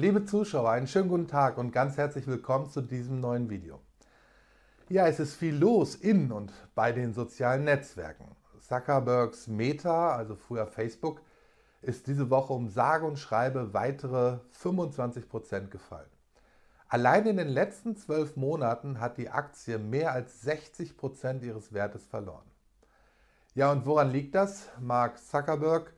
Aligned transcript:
Liebe 0.00 0.24
Zuschauer, 0.24 0.70
einen 0.70 0.86
schönen 0.86 1.10
guten 1.10 1.28
Tag 1.28 1.58
und 1.58 1.72
ganz 1.72 1.98
herzlich 1.98 2.26
willkommen 2.26 2.70
zu 2.70 2.80
diesem 2.80 3.20
neuen 3.20 3.50
Video. 3.50 3.80
Ja, 4.88 5.06
es 5.06 5.20
ist 5.20 5.34
viel 5.34 5.54
los 5.54 5.94
in 5.94 6.32
und 6.32 6.54
bei 6.74 6.90
den 6.90 7.12
sozialen 7.12 7.64
Netzwerken. 7.64 8.24
Zuckerbergs 8.60 9.46
Meta, 9.46 10.16
also 10.16 10.36
früher 10.36 10.66
Facebook, 10.66 11.20
ist 11.82 12.06
diese 12.06 12.30
Woche 12.30 12.54
um 12.54 12.70
sage 12.70 13.04
und 13.04 13.18
schreibe 13.18 13.74
weitere 13.74 14.38
25% 14.62 15.68
gefallen. 15.68 16.08
Allein 16.88 17.26
in 17.26 17.36
den 17.36 17.48
letzten 17.48 17.94
zwölf 17.94 18.36
Monaten 18.36 19.00
hat 19.00 19.18
die 19.18 19.28
Aktie 19.28 19.76
mehr 19.76 20.12
als 20.12 20.42
60% 20.46 21.42
ihres 21.42 21.74
Wertes 21.74 22.06
verloren. 22.06 22.50
Ja, 23.54 23.70
und 23.70 23.84
woran 23.84 24.10
liegt 24.10 24.34
das? 24.34 24.70
Mark 24.80 25.18
Zuckerberg 25.18 25.92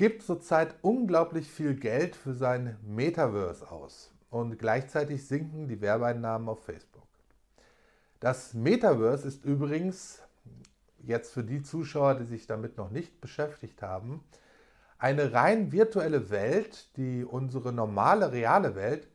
gibt 0.00 0.22
zurzeit 0.22 0.76
unglaublich 0.80 1.50
viel 1.50 1.74
Geld 1.74 2.16
für 2.16 2.32
sein 2.32 2.78
Metaverse 2.86 3.70
aus 3.70 4.10
und 4.30 4.58
gleichzeitig 4.58 5.28
sinken 5.28 5.68
die 5.68 5.82
Werbeeinnahmen 5.82 6.48
auf 6.48 6.64
Facebook. 6.64 7.06
Das 8.18 8.54
Metaverse 8.54 9.28
ist 9.28 9.44
übrigens, 9.44 10.22
jetzt 11.02 11.34
für 11.34 11.44
die 11.44 11.62
Zuschauer, 11.62 12.14
die 12.14 12.24
sich 12.24 12.46
damit 12.46 12.78
noch 12.78 12.88
nicht 12.90 13.20
beschäftigt 13.20 13.82
haben, 13.82 14.24
eine 14.98 15.34
rein 15.34 15.70
virtuelle 15.70 16.30
Welt, 16.30 16.96
die 16.96 17.22
unsere 17.22 17.70
normale 17.70 18.32
reale 18.32 18.74
Welt 18.76 19.06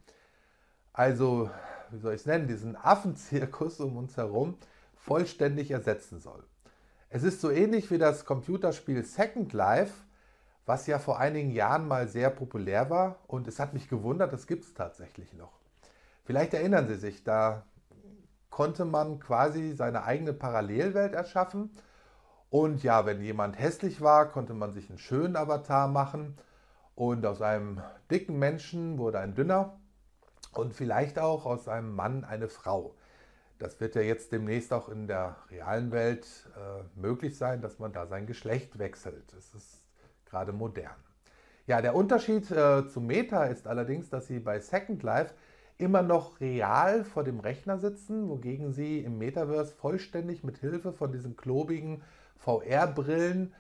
also, 0.93 1.49
wie 1.89 1.97
soll 1.97 2.13
ich 2.13 2.21
es 2.21 2.27
nennen, 2.27 2.47
diesen 2.47 2.75
Affenzirkus 2.75 3.79
um 3.79 3.97
uns 3.97 4.17
herum 4.17 4.55
vollständig 4.93 5.71
ersetzen 5.71 6.19
soll. 6.19 6.43
Es 7.09 7.23
ist 7.23 7.41
so 7.41 7.49
ähnlich 7.49 7.89
wie 7.89 7.97
das 7.97 8.23
Computerspiel 8.23 9.03
Second 9.03 9.51
Life, 9.51 10.04
was 10.65 10.87
ja 10.87 10.99
vor 10.99 11.19
einigen 11.19 11.51
Jahren 11.51 11.87
mal 11.87 12.07
sehr 12.07 12.29
populär 12.29 12.89
war 12.89 13.19
und 13.27 13.47
es 13.47 13.59
hat 13.59 13.73
mich 13.73 13.87
gewundert, 13.87 14.33
das 14.33 14.47
gibt 14.47 14.65
es 14.65 14.73
tatsächlich 14.73 15.33
noch. 15.33 15.59
Vielleicht 16.23 16.53
erinnern 16.53 16.87
Sie 16.87 16.95
sich, 16.95 17.23
da 17.23 17.65
konnte 18.49 18.85
man 18.85 19.19
quasi 19.19 19.73
seine 19.73 20.03
eigene 20.03 20.33
Parallelwelt 20.33 21.13
erschaffen 21.13 21.69
und 22.49 22.83
ja, 22.83 23.05
wenn 23.05 23.21
jemand 23.21 23.59
hässlich 23.59 24.01
war, 24.01 24.31
konnte 24.31 24.53
man 24.53 24.73
sich 24.73 24.89
einen 24.89 24.97
schönen 24.97 25.35
Avatar 25.35 25.87
machen 25.87 26.37
und 26.95 27.25
aus 27.25 27.41
einem 27.41 27.81
dicken 28.09 28.39
Menschen 28.39 28.97
wurde 28.97 29.19
ein 29.19 29.35
dünner 29.35 29.79
und 30.53 30.73
vielleicht 30.73 31.19
auch 31.19 31.45
aus 31.45 31.67
einem 31.67 31.93
Mann 31.93 32.23
eine 32.23 32.47
Frau. 32.47 32.95
Das 33.59 33.79
wird 33.79 33.95
ja 33.95 34.01
jetzt 34.01 34.31
demnächst 34.31 34.73
auch 34.73 34.89
in 34.89 35.07
der 35.07 35.37
realen 35.49 35.91
Welt 35.91 36.49
äh, 36.55 36.83
möglich 36.99 37.37
sein, 37.37 37.61
dass 37.61 37.79
man 37.79 37.93
da 37.93 38.05
sein 38.07 38.25
Geschlecht 38.25 38.79
wechselt. 38.79 39.31
Das 39.33 39.53
ist 39.53 39.84
gerade 40.25 40.53
modern. 40.53 40.95
Ja, 41.67 41.81
der 41.81 41.95
Unterschied 41.95 42.51
äh, 42.51 42.87
zu 42.87 43.01
Meta 43.01 43.45
ist 43.45 43.67
allerdings, 43.67 44.09
dass 44.09 44.27
Sie 44.27 44.39
bei 44.39 44.59
Second 44.59 45.01
Life 45.01 45.33
immer 45.77 46.03
noch 46.03 46.39
real 46.39 47.03
vor 47.03 47.23
dem 47.23 47.39
Rechner 47.39 47.79
sitzen, 47.79 48.29
wogegen 48.29 48.71
Sie 48.71 48.99
im 48.99 49.17
Metaverse 49.17 49.73
vollständig 49.73 50.43
mit 50.43 50.59
Hilfe 50.59 50.93
von 50.93 51.11
diesen 51.11 51.35
klobigen 51.35 52.01
VR-Brillen 52.37 53.53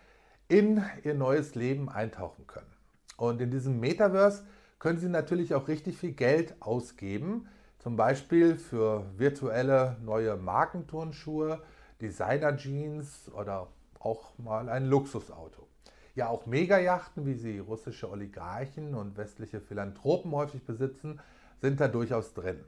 in 0.47 0.83
Ihr 1.03 1.15
neues 1.15 1.55
Leben 1.55 1.89
eintauchen 1.89 2.45
können. 2.47 2.71
Und 3.17 3.41
in 3.41 3.51
diesem 3.51 3.79
Metaverse 3.79 4.43
können 4.79 4.99
Sie 4.99 5.09
natürlich 5.09 5.55
auch 5.55 5.67
richtig 5.67 5.97
viel 5.97 6.11
Geld 6.11 6.55
ausgeben, 6.59 7.47
zum 7.79 7.95
Beispiel 7.95 8.57
für 8.57 9.05
virtuelle 9.17 9.97
neue 10.03 10.35
Markenturnschuhe, 10.37 11.61
Designer-Jeans 12.01 13.31
oder 13.33 13.67
auch 13.99 14.37
mal 14.37 14.69
ein 14.69 14.85
Luxusauto. 14.85 15.67
Ja, 16.15 16.29
auch 16.29 16.45
Megajachten, 16.45 17.25
wie 17.25 17.33
sie 17.33 17.59
russische 17.59 18.09
Oligarchen 18.09 18.95
und 18.95 19.17
westliche 19.17 19.59
Philanthropen 19.59 20.31
häufig 20.31 20.63
besitzen, 20.65 21.19
sind 21.59 21.81
da 21.81 21.89
durchaus 21.89 22.33
drin. 22.33 22.63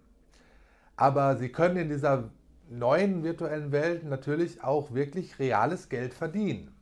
Aber 0.97 1.37
Sie 1.37 1.49
können 1.49 1.77
in 1.77 1.89
dieser 1.89 2.29
neuen 2.69 3.23
virtuellen 3.23 3.71
Welt 3.71 4.03
natürlich 4.03 4.63
auch 4.63 4.93
wirklich 4.93 5.39
reales 5.39 5.87
Geld 5.87 6.13
verdienen. 6.13 6.75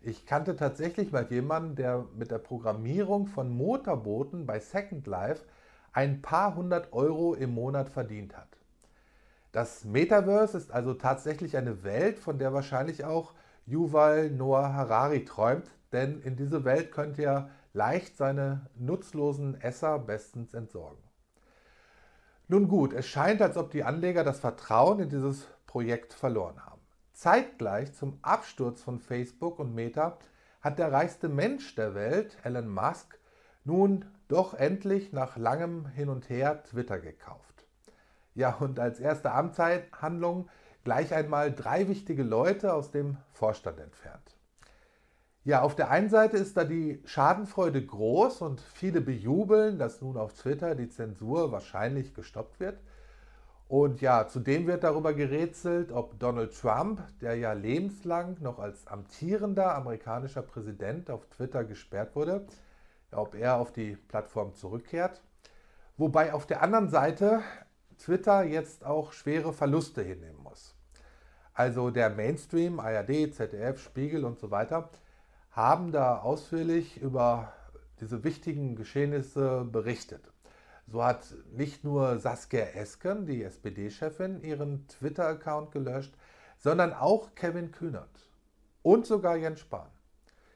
Ich 0.00 0.24
kannte 0.26 0.54
tatsächlich 0.54 1.10
mal 1.10 1.26
jemanden, 1.28 1.74
der 1.74 2.04
mit 2.16 2.30
der 2.30 2.38
Programmierung 2.38 3.26
von 3.26 3.50
Motorbooten 3.50 4.46
bei 4.46 4.60
Second 4.60 5.06
Life 5.06 5.44
ein 5.92 6.22
paar 6.22 6.54
hundert 6.54 6.92
Euro 6.92 7.34
im 7.34 7.54
Monat 7.54 7.88
verdient 7.88 8.36
hat. 8.36 8.48
Das 9.50 9.84
Metaverse 9.84 10.56
ist 10.56 10.70
also 10.70 10.94
tatsächlich 10.94 11.56
eine 11.56 11.82
Welt, 11.82 12.18
von 12.18 12.38
der 12.38 12.52
wahrscheinlich 12.52 13.04
auch 13.04 13.34
Yuval 13.66 14.30
Noah 14.30 14.72
Harari 14.72 15.24
träumt, 15.24 15.70
denn 15.92 16.20
in 16.22 16.36
diese 16.36 16.64
Welt 16.64 16.92
könnte 16.92 17.22
er 17.22 17.50
leicht 17.72 18.16
seine 18.16 18.66
nutzlosen 18.74 19.60
Esser 19.60 19.98
bestens 19.98 20.54
entsorgen. 20.54 21.02
Nun 22.48 22.68
gut, 22.68 22.92
es 22.92 23.06
scheint, 23.06 23.40
als 23.40 23.56
ob 23.56 23.70
die 23.70 23.84
Anleger 23.84 24.24
das 24.24 24.40
Vertrauen 24.40 25.00
in 25.00 25.08
dieses 25.08 25.46
Projekt 25.66 26.12
verloren 26.12 26.66
haben. 26.66 26.82
Zeitgleich 27.12 27.94
zum 27.94 28.18
Absturz 28.22 28.82
von 28.82 28.98
Facebook 28.98 29.58
und 29.58 29.74
Meta 29.74 30.18
hat 30.60 30.78
der 30.78 30.92
reichste 30.92 31.28
Mensch 31.28 31.74
der 31.74 31.94
Welt, 31.94 32.36
Elon 32.42 32.68
Musk, 32.68 33.18
nun 33.64 34.04
doch 34.28 34.54
endlich 34.54 35.12
nach 35.12 35.36
langem 35.36 35.86
Hin 35.86 36.08
und 36.08 36.28
Her 36.28 36.62
Twitter 36.64 36.98
gekauft. 36.98 37.66
Ja, 38.34 38.54
und 38.56 38.80
als 38.80 38.98
erste 38.98 39.32
Amtshandlung 39.32 40.48
gleich 40.84 41.14
einmal 41.14 41.52
drei 41.52 41.88
wichtige 41.88 42.22
Leute 42.22 42.74
aus 42.74 42.90
dem 42.90 43.16
Vorstand 43.32 43.78
entfernt. 43.78 44.36
Ja, 45.44 45.62
auf 45.62 45.74
der 45.74 45.90
einen 45.90 46.08
Seite 46.08 46.36
ist 46.36 46.56
da 46.56 46.62
die 46.62 47.02
Schadenfreude 47.04 47.84
groß 47.84 48.42
und 48.42 48.60
viele 48.60 49.00
bejubeln, 49.00 49.76
dass 49.78 50.00
nun 50.00 50.16
auf 50.16 50.34
Twitter 50.34 50.76
die 50.76 50.88
Zensur 50.88 51.50
wahrscheinlich 51.50 52.14
gestoppt 52.14 52.60
wird. 52.60 52.78
Und 53.66 54.00
ja, 54.00 54.28
zudem 54.28 54.66
wird 54.66 54.84
darüber 54.84 55.14
gerätselt, 55.14 55.90
ob 55.90 56.20
Donald 56.20 56.54
Trump, 56.54 57.00
der 57.20 57.36
ja 57.36 57.54
lebenslang 57.54 58.36
noch 58.40 58.58
als 58.58 58.86
amtierender 58.86 59.74
amerikanischer 59.74 60.42
Präsident 60.42 61.10
auf 61.10 61.26
Twitter 61.26 61.64
gesperrt 61.64 62.14
wurde, 62.14 62.46
ob 63.10 63.34
er 63.34 63.56
auf 63.56 63.72
die 63.72 63.96
Plattform 63.96 64.54
zurückkehrt. 64.54 65.22
Wobei 65.96 66.34
auf 66.34 66.46
der 66.46 66.62
anderen 66.62 66.88
Seite 66.88 67.40
Twitter 67.98 68.44
jetzt 68.44 68.84
auch 68.84 69.12
schwere 69.12 69.52
Verluste 69.52 70.02
hinnehmen. 70.02 70.41
Also 71.54 71.90
der 71.90 72.10
Mainstream, 72.10 72.80
ARD, 72.80 73.34
ZDF, 73.34 73.82
Spiegel 73.82 74.24
und 74.24 74.38
so 74.38 74.50
weiter, 74.50 74.88
haben 75.50 75.92
da 75.92 76.18
ausführlich 76.18 77.00
über 77.00 77.52
diese 78.00 78.24
wichtigen 78.24 78.74
Geschehnisse 78.74 79.66
berichtet. 79.70 80.32
So 80.86 81.04
hat 81.04 81.34
nicht 81.52 81.84
nur 81.84 82.18
Saskia 82.18 82.64
Esken, 82.74 83.26
die 83.26 83.42
SPD-Chefin, 83.42 84.42
ihren 84.42 84.88
Twitter-Account 84.88 85.72
gelöscht, 85.72 86.14
sondern 86.58 86.92
auch 86.92 87.34
Kevin 87.34 87.70
Kühnert 87.70 88.30
und 88.82 89.06
sogar 89.06 89.36
Jens 89.36 89.60
Spahn. 89.60 89.90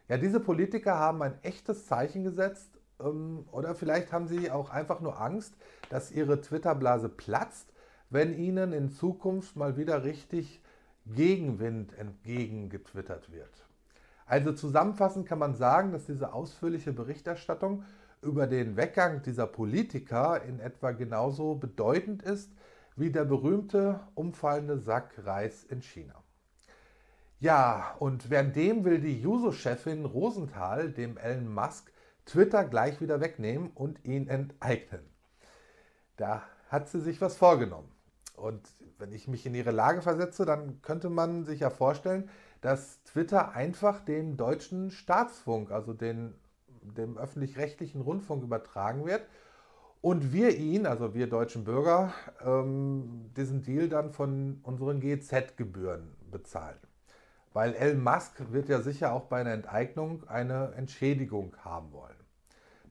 Ja, 0.08 0.16
diese 0.16 0.40
Politiker 0.40 0.96
haben 0.98 1.22
ein 1.22 1.38
echtes 1.42 1.86
Zeichen 1.86 2.24
gesetzt 2.24 2.70
ähm, 3.00 3.46
oder 3.52 3.74
vielleicht 3.74 4.12
haben 4.12 4.28
sie 4.28 4.50
auch 4.50 4.70
einfach 4.70 5.00
nur 5.00 5.20
Angst, 5.20 5.54
dass 5.90 6.10
ihre 6.10 6.40
Twitter-Blase 6.40 7.08
platzt, 7.08 7.72
wenn 8.08 8.36
ihnen 8.36 8.72
in 8.72 8.90
Zukunft 8.90 9.56
mal 9.56 9.76
wieder 9.76 10.04
richtig 10.04 10.62
Gegenwind 11.14 11.96
entgegengetwittert 11.98 13.30
wird. 13.30 13.66
Also 14.26 14.52
zusammenfassend 14.52 15.26
kann 15.26 15.38
man 15.38 15.54
sagen, 15.54 15.92
dass 15.92 16.06
diese 16.06 16.32
ausführliche 16.32 16.92
Berichterstattung 16.92 17.84
über 18.22 18.46
den 18.46 18.76
Weggang 18.76 19.22
dieser 19.22 19.46
Politiker 19.46 20.42
in 20.42 20.58
etwa 20.58 20.90
genauso 20.90 21.54
bedeutend 21.54 22.22
ist 22.22 22.50
wie 22.96 23.10
der 23.10 23.24
berühmte 23.24 24.00
umfallende 24.14 24.78
Sack 24.78 25.14
Reis 25.24 25.64
in 25.64 25.82
China. 25.82 26.14
Ja, 27.38 27.94
und 27.98 28.30
währenddem 28.30 28.84
will 28.84 28.98
die 28.98 29.20
Juso-Chefin 29.20 30.06
Rosenthal 30.06 30.90
dem 30.90 31.18
Elon 31.18 31.52
Musk 31.52 31.92
Twitter 32.24 32.64
gleich 32.64 33.00
wieder 33.00 33.20
wegnehmen 33.20 33.70
und 33.74 34.04
ihn 34.04 34.26
enteignen. 34.28 35.04
Da 36.16 36.42
hat 36.68 36.88
sie 36.88 37.00
sich 37.00 37.20
was 37.20 37.36
vorgenommen. 37.36 37.95
Und 38.36 38.68
wenn 38.98 39.12
ich 39.12 39.28
mich 39.28 39.46
in 39.46 39.54
ihre 39.54 39.70
Lage 39.70 40.02
versetze, 40.02 40.44
dann 40.44 40.82
könnte 40.82 41.10
man 41.10 41.44
sich 41.44 41.60
ja 41.60 41.70
vorstellen, 41.70 42.28
dass 42.60 43.02
Twitter 43.04 43.52
einfach 43.52 44.00
den 44.00 44.36
deutschen 44.36 44.90
Staatsfunk, 44.90 45.70
also 45.70 45.92
den 45.92 46.34
dem 46.94 47.18
öffentlich-rechtlichen 47.18 48.00
Rundfunk 48.00 48.42
übertragen 48.42 49.06
wird 49.06 49.22
und 50.00 50.32
wir 50.32 50.56
ihn, 50.56 50.86
also 50.86 51.14
wir 51.14 51.28
deutschen 51.28 51.64
Bürger, 51.64 52.12
ähm, 52.44 53.30
diesen 53.36 53.62
Deal 53.62 53.88
dann 53.88 54.12
von 54.12 54.60
unseren 54.62 55.00
GZ-Gebühren 55.00 56.14
bezahlen. 56.30 56.78
Weil 57.52 57.74
Elon 57.74 58.02
Musk 58.02 58.52
wird 58.52 58.68
ja 58.68 58.82
sicher 58.82 59.12
auch 59.12 59.24
bei 59.24 59.40
einer 59.40 59.52
Enteignung 59.52 60.28
eine 60.28 60.72
Entschädigung 60.76 61.56
haben 61.64 61.92
wollen. 61.92 62.14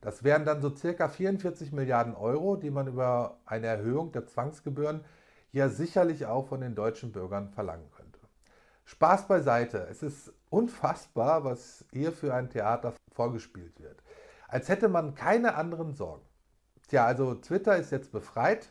Das 0.00 0.24
wären 0.24 0.44
dann 0.44 0.60
so 0.60 0.74
circa 0.74 1.08
44 1.08 1.72
Milliarden 1.72 2.14
Euro, 2.14 2.56
die 2.56 2.70
man 2.70 2.86
über 2.86 3.38
eine 3.46 3.66
Erhöhung 3.66 4.12
der 4.12 4.26
Zwangsgebühren 4.26 5.00
ja 5.52 5.68
sicherlich 5.68 6.26
auch 6.26 6.48
von 6.48 6.60
den 6.60 6.74
deutschen 6.74 7.12
Bürgern 7.12 7.48
verlangen 7.48 7.90
könnte. 7.92 8.20
Spaß 8.84 9.26
beiseite, 9.26 9.86
es 9.90 10.02
ist 10.02 10.32
unfassbar, 10.48 11.44
was 11.44 11.84
hier 11.92 12.12
für 12.12 12.34
ein 12.34 12.50
Theater 12.50 12.94
vorgespielt 13.12 13.80
wird. 13.80 14.02
Als 14.48 14.68
hätte 14.68 14.88
man 14.88 15.14
keine 15.14 15.56
anderen 15.56 15.94
Sorgen. 15.94 16.24
Tja, 16.88 17.04
also 17.04 17.34
Twitter 17.34 17.76
ist 17.76 17.90
jetzt 17.90 18.12
befreit, 18.12 18.70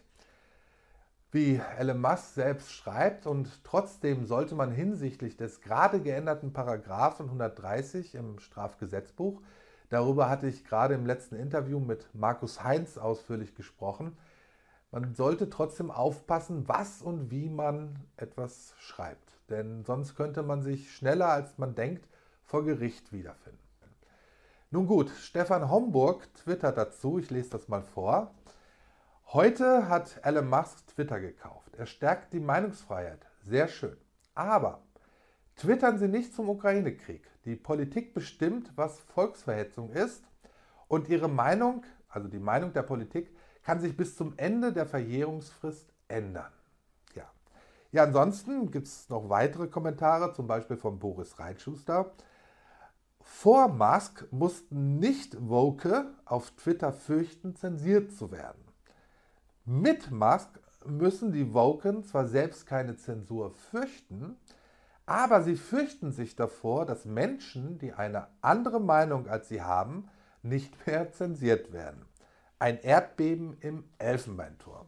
wie 1.31 1.59
Elon 1.77 1.99
Musk 1.99 2.33
selbst 2.33 2.71
schreibt, 2.71 3.27
und 3.27 3.61
trotzdem 3.65 4.25
sollte 4.25 4.55
man 4.55 4.71
hinsichtlich 4.71 5.35
des 5.35 5.59
gerade 5.59 5.99
geänderten 5.99 6.53
Paragraphen 6.53 7.25
130 7.25 8.15
im 8.15 8.39
Strafgesetzbuch, 8.39 9.41
darüber 9.89 10.29
hatte 10.29 10.47
ich 10.47 10.63
gerade 10.63 10.93
im 10.93 11.05
letzten 11.05 11.35
Interview 11.35 11.81
mit 11.81 12.07
Markus 12.13 12.63
Heinz 12.63 12.97
ausführlich 12.97 13.53
gesprochen, 13.53 14.15
man 14.91 15.13
sollte 15.13 15.49
trotzdem 15.49 15.91
aufpassen, 15.91 16.67
was 16.67 17.01
und 17.01 17.31
wie 17.31 17.49
man 17.49 17.99
etwas 18.17 18.73
schreibt. 18.77 19.39
Denn 19.49 19.83
sonst 19.83 20.15
könnte 20.15 20.43
man 20.43 20.61
sich 20.61 20.95
schneller, 20.95 21.29
als 21.29 21.57
man 21.57 21.75
denkt, 21.75 22.07
vor 22.43 22.63
Gericht 22.63 23.11
wiederfinden. 23.11 23.59
Nun 24.71 24.87
gut, 24.87 25.09
Stefan 25.09 25.69
Homburg 25.69 26.33
twittert 26.33 26.77
dazu, 26.77 27.19
ich 27.19 27.29
lese 27.29 27.51
das 27.51 27.67
mal 27.67 27.81
vor. 27.81 28.33
Heute 29.27 29.89
hat 29.89 30.19
Elon 30.23 30.49
Musk 30.49 30.87
Twitter 30.87 31.19
gekauft. 31.19 31.75
Er 31.75 31.85
stärkt 31.85 32.33
die 32.33 32.39
Meinungsfreiheit. 32.39 33.25
Sehr 33.41 33.67
schön. 33.67 33.97
Aber 34.33 34.81
twittern 35.55 35.97
Sie 35.97 36.07
nicht 36.07 36.33
zum 36.33 36.49
Ukraine-Krieg. 36.49 37.29
Die 37.45 37.55
Politik 37.55 38.13
bestimmt, 38.13 38.71
was 38.75 38.99
Volksverhetzung 38.99 39.91
ist 39.91 40.23
und 40.87 41.09
Ihre 41.09 41.29
Meinung, 41.29 41.83
also 42.09 42.27
die 42.27 42.39
Meinung 42.39 42.73
der 42.73 42.83
Politik, 42.83 43.35
kann 43.65 43.79
sich 43.79 43.97
bis 43.97 44.15
zum 44.15 44.33
Ende 44.37 44.71
der 44.71 44.85
Verjährungsfrist 44.85 45.91
ändern. 46.07 46.51
Ja, 47.15 47.25
ja 47.91 48.03
ansonsten 48.03 48.69
gibt 48.69 48.85
es 48.85 49.09
noch 49.09 49.27
weitere 49.29 49.67
Kommentare, 49.67 50.33
zum 50.33 50.45
Beispiel 50.45 50.77
von 50.77 50.99
Boris 50.99 51.39
Reitschuster. 51.39 52.11
Vor 53.21 53.69
Musk 53.69 54.31
mussten 54.31 54.99
nicht 54.99 55.49
Woke 55.49 56.13
auf 56.25 56.51
Twitter 56.51 56.93
fürchten, 56.93 57.55
zensiert 57.55 58.11
zu 58.11 58.31
werden. 58.31 58.63
Mit 59.65 60.11
Musk 60.11 60.59
müssen 60.85 61.31
die 61.31 61.51
Woken 61.51 62.03
zwar 62.03 62.27
selbst 62.27 62.67
keine 62.67 62.97
Zensur 62.97 63.49
fürchten, 63.49 64.37
aber 65.07 65.41
sie 65.41 65.55
fürchten 65.55 66.11
sich 66.11 66.35
davor, 66.35 66.85
dass 66.85 67.05
Menschen, 67.05 67.79
die 67.79 67.93
eine 67.93 68.27
andere 68.41 68.79
Meinung 68.79 69.27
als 69.27 69.49
sie 69.49 69.63
haben, 69.63 70.07
nicht 70.43 70.85
mehr 70.85 71.11
zensiert 71.11 71.73
werden. 71.73 72.05
Ein 72.57 72.79
Erdbeben 72.79 73.57
im 73.59 73.83
Elfenbeinturm. 73.97 74.87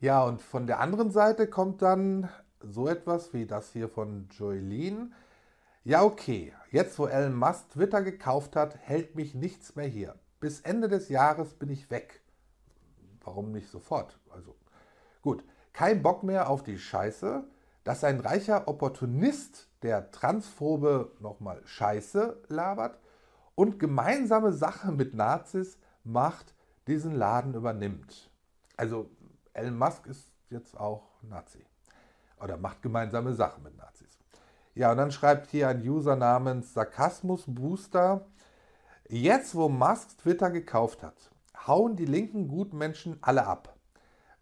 Ja, 0.00 0.24
und 0.24 0.42
von 0.42 0.66
der 0.66 0.80
anderen 0.80 1.10
Seite 1.10 1.48
kommt 1.48 1.82
dann 1.82 2.28
so 2.60 2.88
etwas 2.88 3.32
wie 3.32 3.46
das 3.46 3.72
hier 3.72 3.88
von 3.88 4.28
Joylene. 4.30 5.10
Ja, 5.84 6.02
okay, 6.02 6.52
jetzt 6.70 6.98
wo 6.98 7.06
Elon 7.06 7.34
Musk 7.34 7.70
Twitter 7.70 8.02
gekauft 8.02 8.56
hat, 8.56 8.76
hält 8.76 9.14
mich 9.14 9.34
nichts 9.34 9.76
mehr 9.76 9.86
hier. 9.86 10.16
Bis 10.40 10.60
Ende 10.60 10.88
des 10.88 11.08
Jahres 11.08 11.54
bin 11.54 11.70
ich 11.70 11.90
weg. 11.90 12.20
Warum 13.22 13.52
nicht 13.52 13.70
sofort? 13.70 14.18
Also 14.30 14.56
gut, 15.22 15.44
kein 15.72 16.02
Bock 16.02 16.24
mehr 16.24 16.50
auf 16.50 16.62
die 16.62 16.78
Scheiße, 16.78 17.44
dass 17.84 18.02
ein 18.02 18.18
reicher 18.18 18.66
Opportunist, 18.66 19.68
der 19.82 20.10
transphobe 20.10 21.12
nochmal 21.20 21.62
Scheiße 21.64 22.42
labert 22.48 22.98
und 23.54 23.78
gemeinsame 23.78 24.52
Sache 24.52 24.90
mit 24.90 25.14
Nazis 25.14 25.78
macht, 26.06 26.54
diesen 26.86 27.14
Laden 27.14 27.54
übernimmt. 27.54 28.30
Also 28.76 29.10
Elon 29.52 29.76
Musk 29.76 30.06
ist 30.06 30.30
jetzt 30.50 30.78
auch 30.78 31.02
Nazi 31.22 31.64
oder 32.40 32.56
macht 32.56 32.82
gemeinsame 32.82 33.32
Sachen 33.34 33.62
mit 33.62 33.76
Nazis. 33.76 34.18
Ja, 34.74 34.90
und 34.90 34.98
dann 34.98 35.10
schreibt 35.10 35.50
hier 35.50 35.68
ein 35.68 35.80
User 35.80 36.16
namens 36.16 36.74
Sarkasmus 36.74 37.44
Booster. 37.46 38.26
Jetzt, 39.08 39.54
wo 39.54 39.68
Musk 39.68 40.18
Twitter 40.18 40.50
gekauft 40.50 41.02
hat, 41.02 41.30
hauen 41.66 41.96
die 41.96 42.04
linken 42.04 42.48
Gutmenschen 42.48 43.18
alle 43.22 43.46
ab, 43.46 43.74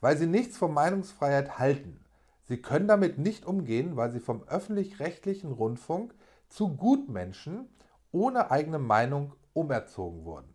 weil 0.01 0.17
sie 0.17 0.27
nichts 0.27 0.57
von 0.57 0.73
Meinungsfreiheit 0.73 1.59
halten. 1.59 2.01
Sie 2.43 2.61
können 2.61 2.89
damit 2.89 3.19
nicht 3.19 3.47
umgehen, 3.47 3.97
weil 3.97 4.11
sie 4.11 4.21
vom 4.21 4.43
öffentlich-rechtlichen 4.43 5.53
Rundfunk 5.53 6.15
zu 6.49 6.77
Gutmenschen 6.77 7.69
ohne 8.13 8.51
eigene 8.51 8.79
Meinung 8.79 9.33
umerzogen 9.55 10.25
wurden. 10.25 10.54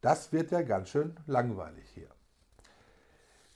Das 0.00 0.32
wird 0.32 0.52
ja 0.52 0.62
ganz 0.62 0.90
schön 0.90 1.16
langweilig 1.26 1.88
hier. 1.94 2.08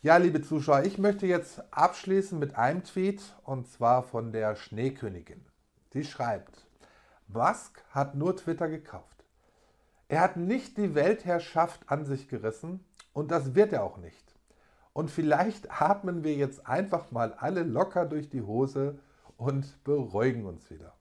Ja, 0.01 0.17
liebe 0.17 0.43
Zuschauer, 0.43 0.83
ich 0.83 0.99
möchte 0.99 1.27
jetzt 1.27 1.63
abschließen 1.71 2.37
mit 2.37 2.57
einem 2.57 2.83
Tweet 2.83 3.23
und 3.45 3.69
zwar 3.69 4.03
von 4.03 4.33
der 4.33 4.57
Schneekönigin. 4.57 5.45
Sie 5.93 6.03
schreibt, 6.05 6.67
Musk 7.29 7.85
hat 7.91 8.17
nur 8.17 8.37
Twitter 8.37 8.69
gekauft. 8.69 9.25
Er 10.09 10.21
hat 10.21 10.37
nicht 10.37 10.77
die 10.77 10.97
Weltherrschaft 10.97 11.83
an 11.87 12.05
sich 12.05 12.29
gerissen 12.29 12.85
und 13.13 13.31
das 13.31 13.55
wird 13.55 13.73
er 13.73 13.85
auch 13.85 13.99
nicht. 13.99 14.35
Und 14.93 15.11
vielleicht 15.11 15.71
atmen 15.81 16.25
wir 16.25 16.35
jetzt 16.35 16.67
einfach 16.67 17.13
mal 17.13 17.35
alle 17.35 17.63
locker 17.63 18.05
durch 18.05 18.29
die 18.29 18.43
Hose 18.43 18.99
und 19.37 19.83
beruhigen 19.85 20.45
uns 20.45 20.69
wieder. 20.71 20.93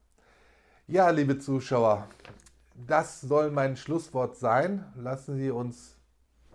Ja, 0.88 1.10
liebe 1.10 1.40
Zuschauer, 1.40 2.08
das 2.76 3.22
soll 3.22 3.52
mein 3.52 3.78
Schlusswort 3.78 4.38
sein. 4.38 4.86
Lassen 4.96 5.38
Sie 5.38 5.52
uns 5.52 5.98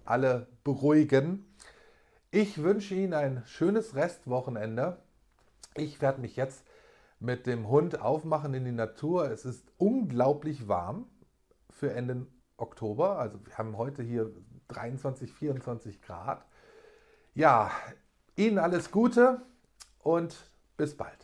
alle 0.05 0.47
beruhigen. 0.65 1.45
Ich 2.31 2.63
wünsche 2.63 2.95
Ihnen 2.95 3.15
ein 3.15 3.43
schönes 3.47 3.95
Restwochenende. 3.95 4.99
Ich 5.75 6.01
werde 6.01 6.21
mich 6.21 6.37
jetzt 6.37 6.65
mit 7.19 7.47
dem 7.47 7.69
Hund 7.69 8.01
aufmachen 8.01 8.55
in 8.55 8.65
die 8.65 8.73
Natur. 8.73 9.31
Es 9.31 9.45
ist 9.45 9.65
unglaublich 9.79 10.69
warm 10.69 11.07
für 11.71 11.93
Ende 11.93 12.27
Oktober. 12.57 13.19
Also 13.19 13.45
wir 13.45 13.57
haben 13.59 13.77
heute 13.77 14.03
hier 14.03 14.31
23, 14.69 15.33
24 15.33 16.03
Grad. 16.03 16.45
Ja, 17.35 17.71
Ihnen 18.37 18.59
alles 18.59 18.91
Gute 18.91 19.43
und 20.01 20.35
bis 20.77 20.97
bald. 20.97 21.19